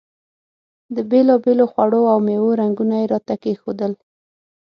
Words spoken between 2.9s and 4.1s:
یې راته کېښودل.